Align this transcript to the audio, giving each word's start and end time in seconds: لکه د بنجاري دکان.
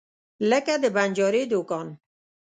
لکه 0.49 0.73
د 0.83 0.85
بنجاري 0.95 1.43
دکان. 1.51 1.87